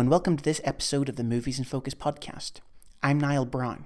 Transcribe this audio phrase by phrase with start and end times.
[0.00, 2.60] And welcome to this episode of the Movies in Focus podcast.
[3.02, 3.84] I'm Niall Brown.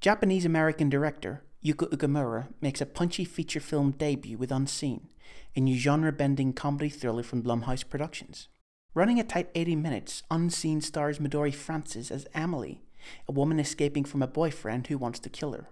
[0.00, 5.06] Japanese American director Yoko Okumura makes a punchy feature film debut with Unseen,
[5.54, 8.48] a new genre bending comedy thriller from Blumhouse Productions.
[8.92, 12.82] Running a tight 80 minutes, Unseen stars Midori Francis as Emily,
[13.28, 15.68] a woman escaping from a boyfriend who wants to kill her.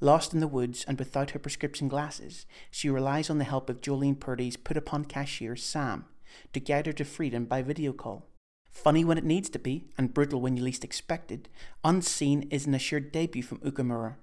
[0.00, 3.80] Lost in the woods and without her prescription glasses, she relies on the help of
[3.80, 6.06] Jolene Purdy's put upon cashier Sam
[6.52, 8.26] to guide her to freedom by video call.
[8.72, 11.48] Funny when it needs to be, and brutal when you least expect it,
[11.84, 14.16] Unseen is an assured debut from Okumura.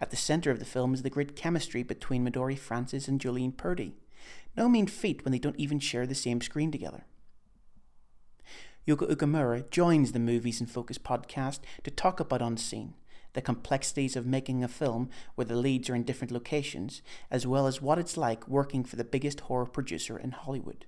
[0.00, 3.56] At the centre of the film is the great chemistry between Midori Francis and Jolene
[3.56, 3.94] Purdy.
[4.56, 7.04] No mean feat when they don't even share the same screen together.
[8.86, 12.94] Yoko Okumura joins the Movies in Focus podcast to talk about Unseen,
[13.32, 17.66] the complexities of making a film where the leads are in different locations, as well
[17.66, 20.84] as what it's like working for the biggest horror producer in Hollywood.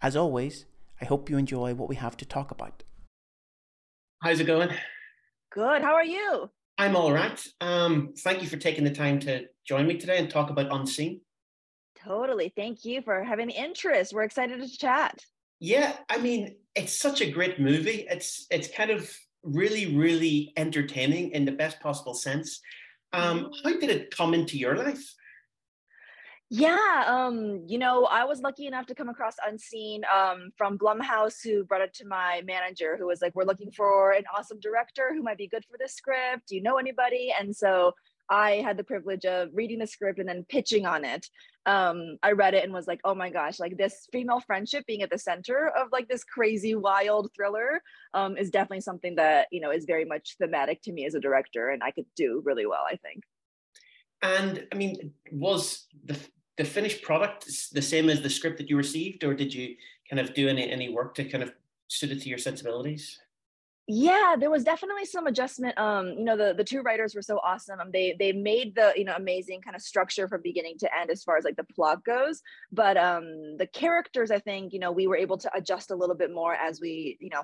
[0.00, 0.64] As always,
[1.02, 2.84] I hope you enjoy what we have to talk about.
[4.22, 4.70] How's it going?
[5.50, 5.82] Good.
[5.82, 6.48] How are you?
[6.78, 7.44] I'm all right.
[7.60, 11.20] Um, thank you for taking the time to join me today and talk about Unseen.
[11.96, 12.52] Totally.
[12.56, 14.12] Thank you for having the interest.
[14.12, 15.18] We're excited to chat.
[15.58, 18.06] Yeah, I mean, it's such a great movie.
[18.08, 19.10] It's it's kind of
[19.42, 22.60] really, really entertaining in the best possible sense.
[23.12, 23.50] Um, Mm.
[23.64, 25.14] how did it come into your life?
[26.54, 31.42] Yeah, um, you know, I was lucky enough to come across Unseen um, from Blumhouse,
[31.42, 35.14] who brought it to my manager, who was like, "We're looking for an awesome director
[35.14, 36.48] who might be good for this script.
[36.48, 37.94] Do you know anybody?" And so
[38.28, 41.26] I had the privilege of reading the script and then pitching on it.
[41.64, 43.58] Um, I read it and was like, "Oh my gosh!
[43.58, 47.80] Like this female friendship being at the center of like this crazy, wild thriller
[48.12, 51.20] um, is definitely something that you know is very much thematic to me as a
[51.20, 52.84] director, and I could do really well.
[52.86, 53.22] I think."
[54.20, 56.16] And I mean, was the
[56.58, 59.76] the finished product the same as the script that you received, or did you
[60.08, 61.52] kind of do any any work to kind of
[61.88, 63.18] suit it to your sensibilities?
[63.88, 65.76] yeah there was definitely some adjustment.
[65.76, 67.80] Um you know the the two writers were so awesome.
[67.80, 71.10] Um, they they made the you know amazing kind of structure from beginning to end
[71.10, 72.42] as far as like the plot goes.
[72.70, 76.14] But um the characters i think you know we were able to adjust a little
[76.14, 77.42] bit more as we you know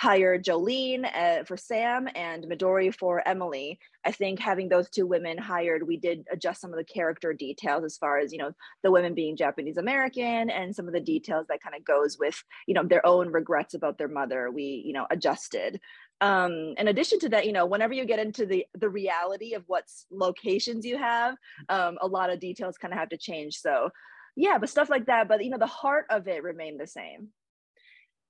[0.00, 3.78] hired jolene uh, for sam and midori for emily.
[4.02, 7.84] I think having those two women hired we did adjust some of the character details
[7.84, 8.52] as far as you know
[8.82, 12.42] the women being japanese american and some of the details that kind of goes with
[12.66, 15.78] you know their own regrets about their mother we you know adjusted.
[16.22, 19.64] Um in addition to that you know whenever you get into the the reality of
[19.66, 21.34] what locations you have
[21.68, 23.56] um a lot of details kind of have to change.
[23.56, 23.90] So
[24.34, 27.28] yeah but stuff like that but you know the heart of it remained the same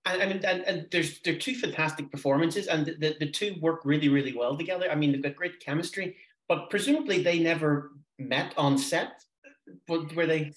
[0.06, 3.56] And I mean, and, and there's they're two fantastic performances, and the, the, the two
[3.61, 4.91] work really, really well together.
[4.91, 6.16] I mean, they've got great chemistry,
[6.49, 9.22] but presumably they never met on set.
[9.87, 10.53] But were they?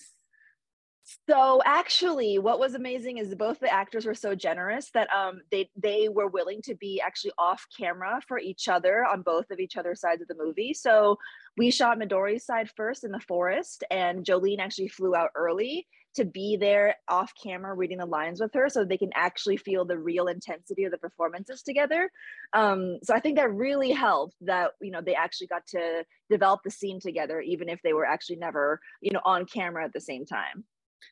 [1.29, 5.69] So actually, what was amazing is both the actors were so generous that um they
[5.75, 9.75] they were willing to be actually off camera for each other on both of each
[9.75, 10.73] other's sides of the movie.
[10.73, 11.17] So
[11.57, 16.25] we shot Midori's side first in the forest, and Jolene actually flew out early to
[16.25, 19.97] be there off camera reading the lines with her so they can actually feel the
[19.97, 22.09] real intensity of the performances together
[22.53, 26.61] um, so i think that really helped that you know they actually got to develop
[26.63, 30.01] the scene together even if they were actually never you know on camera at the
[30.01, 30.63] same time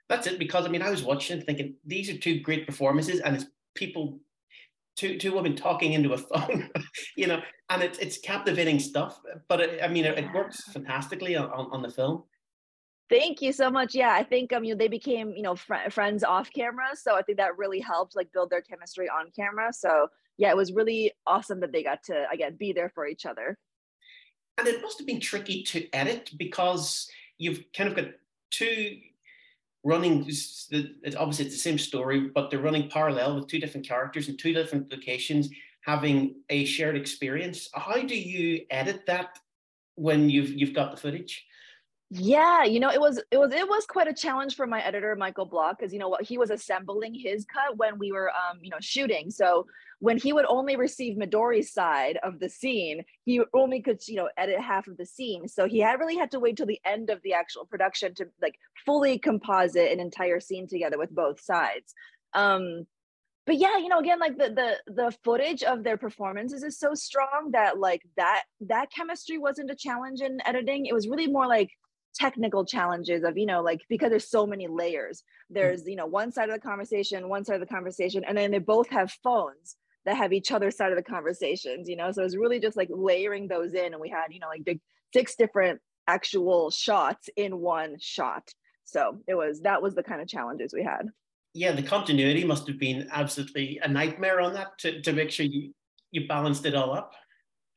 [0.09, 0.39] That's it.
[0.39, 3.45] Because I mean, I was watching thinking these are two great performances, and it's
[3.75, 4.19] people,
[4.95, 6.69] two two women talking into a phone,
[7.15, 9.19] you know, and it's it's captivating stuff.
[9.47, 12.23] But it, I mean, it, it works fantastically on, on, on the film.
[13.11, 13.93] Thank you so much.
[13.93, 17.15] Yeah, I think um you know they became you know fr- friends off camera, so
[17.15, 19.73] I think that really helped like build their chemistry on camera.
[19.73, 20.07] So
[20.37, 23.57] yeah, it was really awesome that they got to again be there for each other.
[24.57, 28.05] And it must have been tricky to edit because you've kind of got
[28.49, 28.97] two
[29.83, 30.25] running.
[30.25, 30.69] It's
[31.17, 34.53] obviously it's the same story, but they're running parallel with two different characters in two
[34.53, 35.49] different locations,
[35.81, 37.67] having a shared experience.
[37.73, 39.37] How do you edit that
[39.95, 41.45] when you've you've got the footage?
[42.13, 45.15] Yeah, you know, it was it was it was quite a challenge for my editor
[45.15, 48.59] Michael Block because you know what he was assembling his cut when we were um
[48.61, 49.31] you know shooting.
[49.31, 49.65] So
[49.99, 54.29] when he would only receive Midori's side of the scene, he only could you know
[54.37, 55.47] edit half of the scene.
[55.47, 58.27] So he had really had to wait till the end of the actual production to
[58.41, 58.55] like
[58.85, 61.93] fully composite an entire scene together with both sides.
[62.33, 62.87] Um
[63.45, 66.93] but yeah, you know, again, like the the the footage of their performances is so
[66.93, 70.85] strong that like that that chemistry wasn't a challenge in editing.
[70.85, 71.69] It was really more like
[72.15, 75.19] technical challenges of you know like because there's so many layers.
[75.19, 75.53] Mm-hmm.
[75.55, 78.51] There's you know one side of the conversation one side of the conversation and then
[78.51, 79.75] they both have phones
[80.05, 82.11] that have each other's side of the conversations you know?
[82.11, 84.79] So it's really just like layering those in and we had you know like big
[85.13, 88.49] six different actual shots in one shot.
[88.83, 91.07] So it was that was the kind of challenges we had.
[91.53, 95.45] Yeah, the continuity must have been absolutely a nightmare on that to, to make sure
[95.45, 95.73] you,
[96.11, 97.13] you balanced it all up.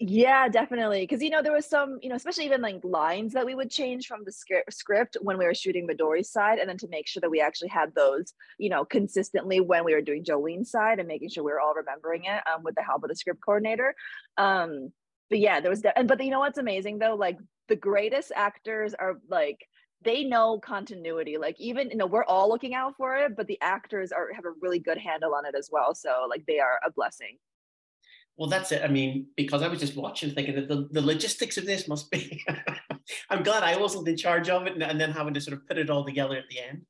[0.01, 1.03] Yeah, definitely.
[1.03, 3.71] Because you know there was some, you know, especially even like lines that we would
[3.71, 7.21] change from the script when we were shooting Midori's side, and then to make sure
[7.21, 11.07] that we actually had those, you know, consistently when we were doing Jolene's side, and
[11.07, 13.95] making sure we were all remembering it um, with the help of the script coordinator.
[14.37, 14.93] Um,
[15.31, 17.39] but yeah, there was, de- and but you know what's amazing though, like
[17.69, 19.61] the greatest actors are like
[20.03, 21.39] they know continuity.
[21.39, 24.45] Like even you know we're all looking out for it, but the actors are have
[24.45, 25.95] a really good handle on it as well.
[25.95, 27.39] So like they are a blessing.
[28.37, 28.83] Well, that's it.
[28.83, 32.11] I mean, because I was just watching, thinking that the, the logistics of this must
[32.11, 32.43] be.
[33.31, 35.67] I'm glad I wasn't in charge of it, and, and then having to sort of
[35.69, 36.83] put it all together at the end.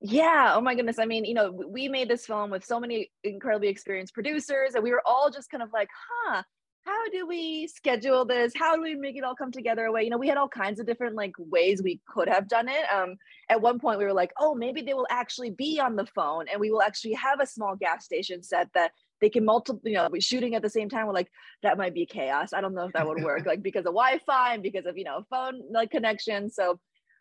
[0.00, 0.52] Yeah.
[0.54, 0.98] Oh my goodness.
[0.98, 4.82] I mean, you know, we made this film with so many incredibly experienced producers, and
[4.82, 5.88] we were all just kind of like,
[6.26, 6.42] huh,
[6.84, 8.52] how do we schedule this?
[8.56, 10.02] How do we make it all come together away?
[10.02, 12.84] You know, we had all kinds of different like ways we could have done it.
[12.92, 13.16] Um,
[13.48, 16.46] at one point we were like, oh, maybe they will actually be on the phone
[16.48, 18.90] and we will actually have a small gas station set that
[19.22, 21.06] they can multiple, you know, be shooting at the same time.
[21.06, 21.30] We're like,
[21.62, 22.52] that might be chaos.
[22.52, 25.04] I don't know if that would work, like because of Wi-Fi and because of you
[25.04, 26.50] know phone like connection.
[26.50, 26.78] So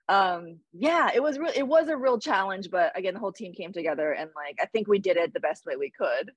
[0.09, 3.53] um yeah it was real it was a real challenge but again the whole team
[3.53, 6.31] came together and like i think we did it the best way we could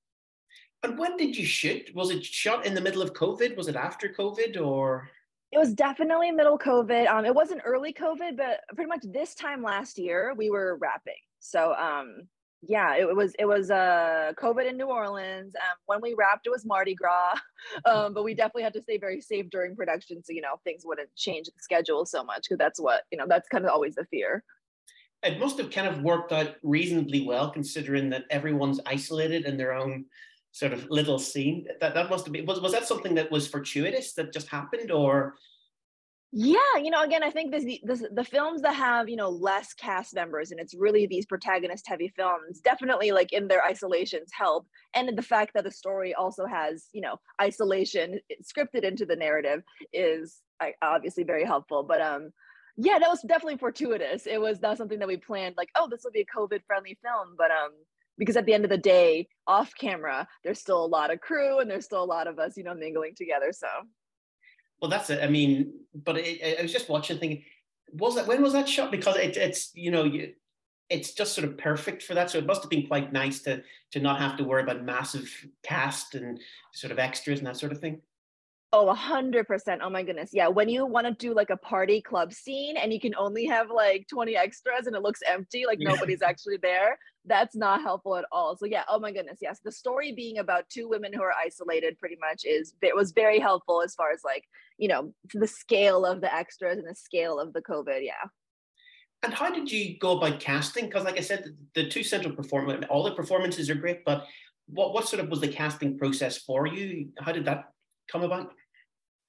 [0.83, 3.75] and when did you shoot was it shot in the middle of covid was it
[3.75, 5.09] after covid or
[5.51, 9.63] it was definitely middle covid um it wasn't early covid but pretty much this time
[9.63, 12.29] last year we were wrapping so um
[12.69, 15.55] yeah, it was it was uh COVID in New Orleans.
[15.57, 17.35] Um, when we wrapped, it was Mardi Gras,
[17.85, 20.83] um, but we definitely had to stay very safe during production, so you know things
[20.85, 23.95] wouldn't change the schedule so much because that's what you know that's kind of always
[23.95, 24.45] the fear.
[25.23, 29.73] It must have kind of worked out reasonably well, considering that everyone's isolated in their
[29.73, 30.05] own
[30.53, 31.67] sort of little scene.
[31.81, 34.91] That that must have been was was that something that was fortuitous that just happened,
[34.91, 35.35] or
[36.37, 39.73] yeah you know again i think this, this the films that have you know less
[39.73, 44.67] cast members and it's really these protagonist heavy films definitely like in their isolations help
[44.95, 49.63] and the fact that the story also has you know isolation scripted into the narrative
[49.93, 50.41] is
[50.83, 52.33] obviously very helpful but um
[52.77, 54.27] yeah that was definitely fortuitous.
[54.27, 56.99] It was not something that we planned like oh this will be a covid friendly
[57.01, 57.71] film but um
[58.19, 61.61] because at the end of the day off camera there's still a lot of crew
[61.61, 63.69] and there's still a lot of us you know mingling together so
[64.85, 65.23] well, that's it.
[65.23, 67.43] I mean, but it, I was just watching, thinking,
[67.95, 68.91] was that when was that shot?
[68.91, 70.35] Because it, it's you know, you,
[70.91, 72.29] it's just sort of perfect for that.
[72.29, 75.33] So it must have been quite nice to to not have to worry about massive
[75.63, 76.39] cast and
[76.75, 78.03] sort of extras and that sort of thing.
[78.77, 79.83] Oh, a hundred percent.
[79.85, 80.31] Oh my goodness.
[80.33, 80.49] Yeah.
[80.49, 83.71] When you want to do like a party club scene and you can only have
[83.71, 88.25] like 20 extras and it looks empty, like nobody's actually there, that's not helpful at
[88.33, 88.57] all.
[88.57, 89.39] So yeah, oh my goodness.
[89.41, 89.61] Yes.
[89.65, 93.39] The story being about two women who are isolated pretty much is it was very
[93.39, 94.43] helpful as far as like,
[94.77, 98.01] you know, the scale of the extras and the scale of the COVID.
[98.01, 98.27] Yeah.
[99.23, 100.87] And how did you go about casting?
[100.87, 104.27] Because like I said, the, the two central performers, all the performances are great, but
[104.67, 107.11] what, what sort of was the casting process for you?
[107.21, 107.67] How did that
[108.11, 108.53] come about?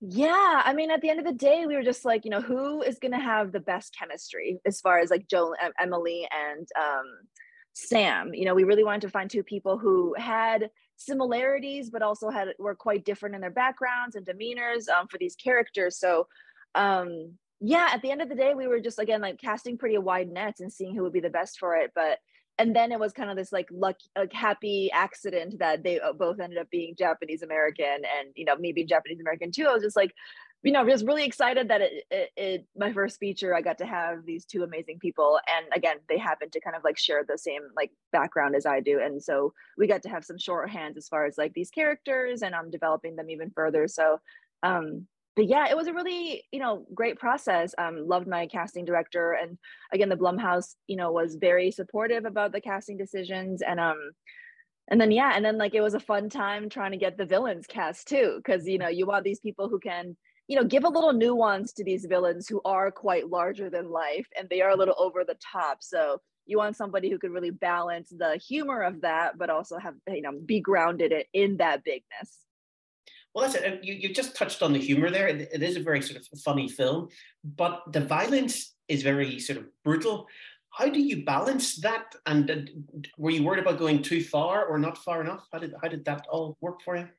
[0.01, 2.41] Yeah, I mean, at the end of the day, we were just like, you know,
[2.41, 6.67] who is going to have the best chemistry as far as like Joe, Emily, and
[6.79, 7.05] um,
[7.73, 8.33] Sam.
[8.33, 12.49] You know, we really wanted to find two people who had similarities, but also had
[12.59, 15.97] were quite different in their backgrounds and demeanors um, for these characters.
[15.97, 16.27] So,
[16.75, 19.97] um, yeah, at the end of the day, we were just again like casting pretty
[19.97, 21.91] wide nets and seeing who would be the best for it.
[21.95, 22.19] But
[22.57, 26.13] and then it was kind of this like luck like happy accident that they uh,
[26.13, 29.73] both ended up being japanese american and you know me being japanese american too i
[29.73, 30.13] was just like
[30.65, 33.85] you know, was really excited that it, it, it, my first feature, I got to
[33.85, 35.39] have these two amazing people.
[35.47, 38.79] And again, they happen to kind of like share the same like background as I
[38.79, 38.99] do.
[38.99, 42.55] And so we got to have some shorthands as far as like these characters and
[42.55, 43.87] I'm developing them even further.
[43.87, 44.19] So
[44.63, 45.05] um,
[45.35, 47.75] but yeah, it was a really, you know, great process.
[47.77, 49.33] Um, loved my casting director.
[49.33, 49.57] And
[49.91, 53.61] again, the Blumhouse, you know, was very supportive about the casting decisions.
[53.61, 54.11] And um,
[54.87, 57.25] and then yeah, and then like it was a fun time trying to get the
[57.25, 58.41] villains cast too.
[58.45, 60.15] Cause you know, you want these people who can,
[60.47, 64.27] you know, give a little nuance to these villains who are quite larger than life
[64.37, 65.79] and they are a little over the top.
[65.81, 69.95] So you want somebody who could really balance the humor of that, but also have,
[70.07, 72.44] you know, be grounded in that bigness.
[73.35, 73.83] Well, that's it.
[73.83, 75.27] You, you just touched on the humor there.
[75.27, 77.09] It, it is a very sort of funny film,
[77.43, 80.27] but the violence is very sort of brutal.
[80.69, 82.15] How do you balance that?
[82.25, 82.55] And uh,
[83.17, 85.45] were you worried about going too far or not far enough?
[85.51, 87.09] How did how did that all work for you?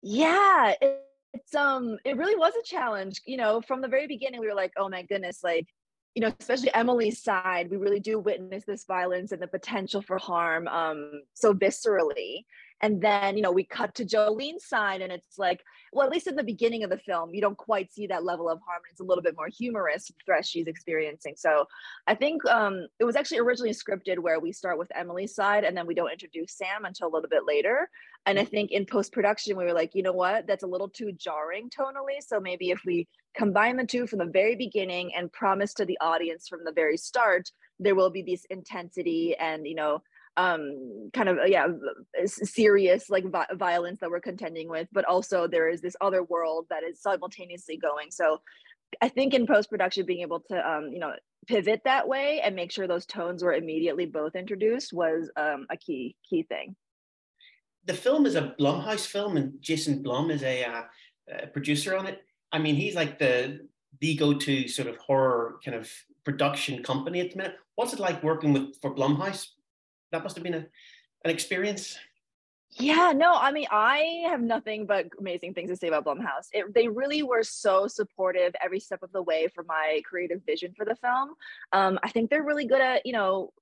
[0.00, 1.02] Yeah, it,
[1.34, 3.20] it's um, it really was a challenge.
[3.26, 5.66] You know, from the very beginning, we were like, oh my goodness, like
[6.14, 10.18] you know, especially Emily's side, we really do witness this violence and the potential for
[10.18, 12.44] harm um, so viscerally
[12.82, 15.62] and then you know we cut to jolene's side and it's like
[15.92, 18.48] well at least in the beginning of the film you don't quite see that level
[18.50, 18.88] of harmony.
[18.90, 21.34] It's a little bit more humorous threat she's experiencing.
[21.36, 21.66] So
[22.06, 25.76] i think um, it was actually originally scripted where we start with emily's side and
[25.76, 27.88] then we don't introduce sam until a little bit later.
[28.26, 30.46] And i think in post-production we were like you know what?
[30.46, 32.20] That's a little too jarring tonally.
[32.20, 35.98] So maybe if we combine the two from the very beginning and promise to the
[36.00, 40.02] audience from the very start there will be this intensity and you know
[40.36, 41.66] um kind of yeah
[42.24, 46.66] serious like vi- violence that we're contending with but also there is this other world
[46.70, 48.10] that is simultaneously going.
[48.10, 48.40] So
[49.00, 51.12] i think in post production being able to um you know
[51.46, 55.76] pivot that way and make sure those tones were immediately both introduced was um a
[55.76, 56.76] key key thing.
[57.84, 60.82] The film is a blumhouse film and jason blum is a, uh,
[61.42, 62.20] a producer on it.
[62.52, 63.66] I mean he's like the
[64.00, 65.90] the go-to sort of horror kind of
[66.24, 67.56] production company at the minute.
[67.74, 69.48] What's it like working with for blumhouse
[70.12, 70.66] that must have been a,
[71.24, 71.98] an experience.
[72.74, 76.48] Yeah, no, I mean, I have nothing but amazing things to say about Blumhouse.
[76.52, 80.72] It, they really were so supportive every step of the way for my creative vision
[80.74, 81.34] for the film.
[81.72, 83.52] Um, I think they're really good at, you know,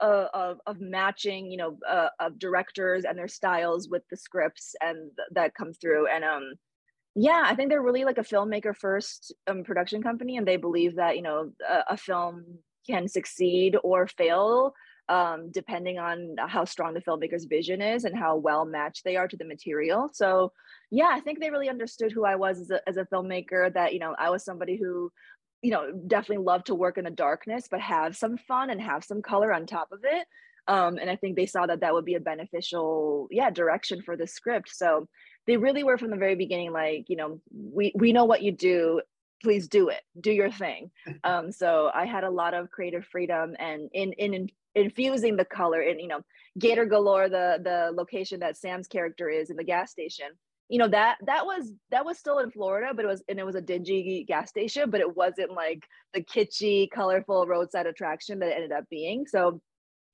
[0.00, 4.74] uh, of, of matching, you know, uh, of directors and their styles with the scripts
[4.80, 6.06] and th- that come through.
[6.08, 6.54] And um,
[7.14, 10.96] yeah, I think they're really like a filmmaker first um, production company, and they believe
[10.96, 12.44] that you know a, a film
[12.86, 14.74] can succeed or fail
[15.08, 19.28] um, depending on how strong the filmmaker's vision is and how well matched they are
[19.28, 20.10] to the material.
[20.12, 20.52] So,
[20.90, 23.72] yeah, I think they really understood who I was as a, as a filmmaker.
[23.72, 25.12] That you know, I was somebody who,
[25.62, 29.04] you know, definitely loved to work in the darkness, but have some fun and have
[29.04, 30.26] some color on top of it.
[30.66, 34.16] Um, and I think they saw that that would be a beneficial, yeah, direction for
[34.16, 34.70] the script.
[34.74, 35.08] So
[35.46, 38.52] they really were from the very beginning, like, you know, we we know what you
[38.52, 39.02] do
[39.44, 40.02] please do it.
[40.20, 40.90] Do your thing.
[41.22, 45.80] Um, so i had a lot of creative freedom and in in infusing the color
[45.80, 46.20] in you know
[46.58, 50.26] gator galore the the location that sam's character is in the gas station.
[50.68, 53.46] You know that that was that was still in florida but it was and it
[53.46, 55.82] was a dingy gas station but it wasn't like
[56.14, 59.26] the kitschy colorful roadside attraction that it ended up being.
[59.26, 59.60] So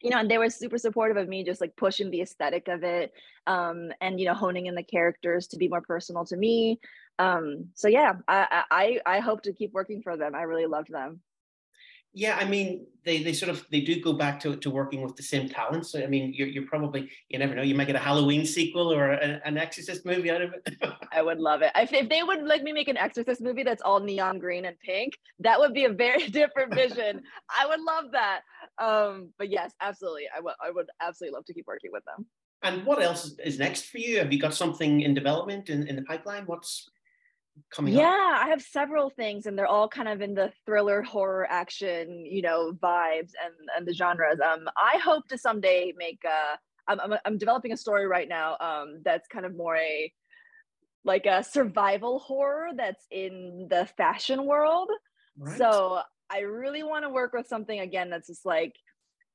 [0.03, 2.83] you know and they were super supportive of me just like pushing the aesthetic of
[2.83, 3.13] it
[3.47, 6.79] um and you know honing in the characters to be more personal to me
[7.21, 10.91] um so yeah i i i hope to keep working for them i really loved
[10.91, 11.21] them
[12.13, 15.15] yeah, I mean, they, they sort of they do go back to, to working with
[15.15, 15.93] the same talents.
[15.93, 17.63] So, I mean, you're, you're probably you never know.
[17.63, 20.77] You might get a Halloween sequel or a, an Exorcist movie out of it.
[21.13, 21.71] I would love it.
[21.77, 24.77] If, if they would let me make an Exorcist movie that's all neon green and
[24.81, 27.23] pink, that would be a very different vision.
[27.51, 28.41] I would love that.
[28.79, 32.27] Um, but yes, absolutely, I would I would absolutely love to keep working with them.
[32.63, 34.19] And what else is next for you?
[34.19, 36.43] Have you got something in development in, in the pipeline?
[36.45, 36.91] What's
[37.71, 38.47] coming yeah up?
[38.47, 42.43] i have several things and they're all kind of in the thriller horror action you
[42.43, 46.57] know vibes and and the genres um i hope to someday make uh
[46.89, 50.13] i'm i'm, I'm developing a story right now um that's kind of more a
[51.05, 54.91] like a survival horror that's in the fashion world
[55.39, 55.57] right.
[55.57, 56.01] so
[56.31, 58.75] i really want to work with something again that's just like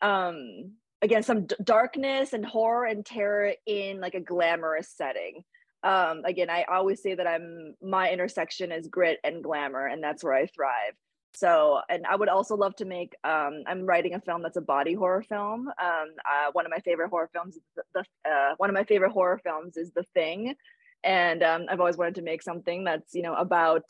[0.01, 5.43] um again some d- darkness and horror and terror in like a glamorous setting
[5.83, 10.23] um, again, I always say that I'm my intersection is grit and glamour, and that's
[10.23, 10.93] where I thrive.
[11.35, 13.13] So, and I would also love to make.
[13.23, 15.67] Um, I'm writing a film that's a body horror film.
[15.67, 19.11] Um, uh, one of my favorite horror films, the, the uh, one of my favorite
[19.11, 20.55] horror films is The Thing,
[21.03, 23.83] and um, I've always wanted to make something that's you know about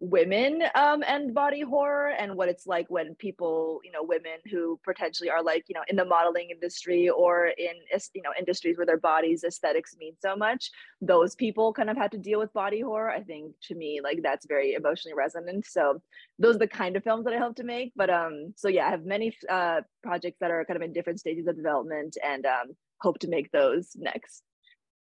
[0.00, 4.78] women um, and body horror and what it's like when people you know women who
[4.84, 7.74] potentially are like you know in the modeling industry or in
[8.14, 12.12] you know industries where their bodies aesthetics mean so much those people kind of had
[12.12, 13.10] to deal with body horror.
[13.10, 15.66] I think to me like that's very emotionally resonant.
[15.66, 16.00] So
[16.38, 17.92] those are the kind of films that i hope to make.
[17.96, 21.18] But um so yeah i have many uh projects that are kind of in different
[21.18, 24.42] stages of development and um hope to make those next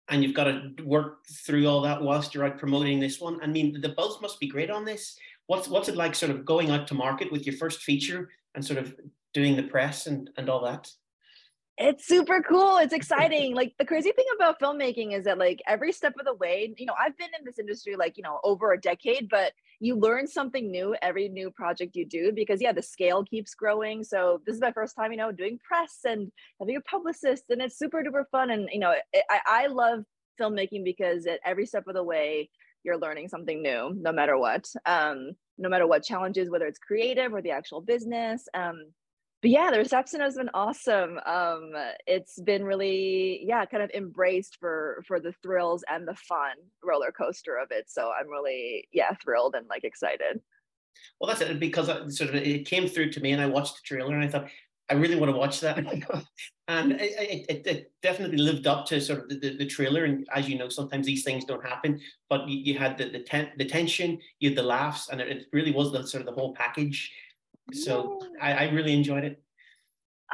[0.09, 3.39] and you've got to work through all that whilst you're out promoting this one.
[3.41, 5.17] I mean, the buzz must be great on this.
[5.47, 8.65] What's what's it like, sort of going out to market with your first feature and
[8.65, 8.95] sort of
[9.33, 10.89] doing the press and and all that?
[11.77, 15.91] It's super cool it's exciting like the crazy thing about filmmaking is that like every
[15.91, 18.73] step of the way you know i've been in this industry like you know over
[18.73, 22.81] a decade but you learn something new every new project you do because yeah the
[22.81, 26.75] scale keeps growing so this is my first time you know doing press and having
[26.75, 30.03] a publicist and it's super duper fun and you know it, I, I love
[30.39, 32.49] filmmaking because at every step of the way
[32.83, 37.33] you're learning something new no matter what um no matter what challenges whether it's creative
[37.33, 38.81] or the actual business um
[39.41, 41.19] but yeah, the reception has been awesome.
[41.25, 41.71] Um,
[42.07, 47.11] it's been really, yeah, kind of embraced for for the thrills and the fun roller
[47.11, 47.85] coaster of it.
[47.87, 50.41] So I'm really, yeah, thrilled and like excited.
[51.19, 53.75] Well, that's it because I, sort of it came through to me, and I watched
[53.75, 54.49] the trailer, and I thought,
[54.89, 55.77] I really want to watch that.
[56.67, 60.05] and it, it, it, definitely lived up to sort of the, the, the, trailer.
[60.05, 61.99] And as you know, sometimes these things don't happen.
[62.29, 65.27] But you, you had the the, ten, the tension, you had the laughs, and it,
[65.27, 67.11] it, really was the sort of the whole package.
[67.73, 68.19] So.
[68.41, 69.41] I, I really enjoyed it.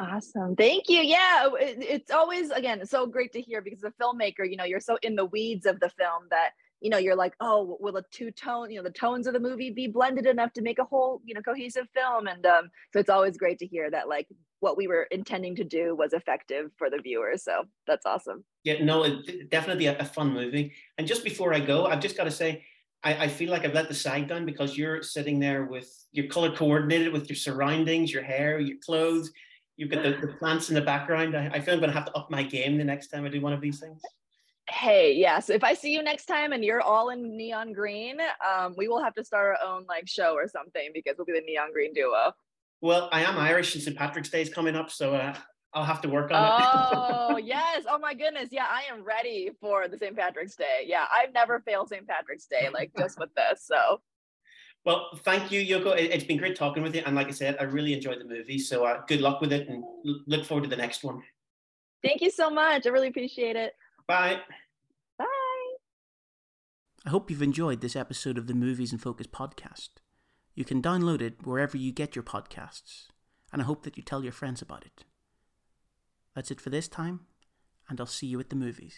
[0.00, 0.56] Awesome.
[0.56, 1.00] Thank you.
[1.00, 4.64] Yeah, it, it's always again so great to hear because as a filmmaker, you know,
[4.64, 6.50] you're so in the weeds of the film that
[6.80, 9.40] you know you're like, oh, will the two tone, you know, the tones of the
[9.40, 12.26] movie be blended enough to make a whole, you know, cohesive film?
[12.26, 14.26] And um, so it's always great to hear that like
[14.58, 17.44] what we were intending to do was effective for the viewers.
[17.44, 18.44] So that's awesome.
[18.64, 20.72] Yeah, no, it, definitely a, a fun movie.
[20.98, 22.64] And just before I go, I've just got to say,
[23.04, 26.26] I, I, feel like I've let the side down because you're sitting there with your
[26.26, 29.30] color coordinated with your surroundings, your hair, your clothes
[29.76, 31.36] you've got the, the plants in the background.
[31.36, 33.28] I, I feel I'm going to have to up my game the next time I
[33.28, 34.00] do one of these things.
[34.68, 35.50] Hey, yes.
[35.50, 39.02] If I see you next time and you're all in neon green, um, we will
[39.02, 41.92] have to start our own like show or something because we'll be the neon green
[41.92, 42.32] duo.
[42.80, 43.96] Well, I am Irish and St.
[43.96, 45.34] Patrick's Day is coming up, so uh,
[45.74, 46.96] I'll have to work on it.
[46.96, 47.84] oh, yes.
[47.88, 48.48] Oh my goodness.
[48.52, 50.16] Yeah, I am ready for the St.
[50.16, 50.84] Patrick's Day.
[50.86, 52.06] Yeah, I've never failed St.
[52.06, 53.64] Patrick's Day, like just with this.
[53.66, 54.00] So
[54.84, 55.96] well, thank you, Yoko.
[55.96, 57.02] It's been great talking with you.
[57.06, 58.58] And like I said, I really enjoyed the movie.
[58.58, 59.82] So uh, good luck with it and
[60.26, 61.22] look forward to the next one.
[62.02, 62.86] Thank you so much.
[62.86, 63.72] I really appreciate it.
[64.06, 64.40] Bye.
[65.18, 65.24] Bye.
[67.06, 69.88] I hope you've enjoyed this episode of the Movies in Focus podcast.
[70.54, 73.08] You can download it wherever you get your podcasts,
[73.52, 75.04] and I hope that you tell your friends about it.
[76.34, 77.20] That's it for this time,
[77.88, 78.96] and I'll see you at the movies.